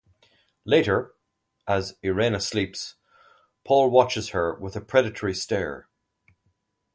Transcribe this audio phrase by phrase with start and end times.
[0.65, 1.13] Later,
[1.67, 2.95] as Irena sleeps,
[3.63, 5.89] Paul watches her with a predatory stare.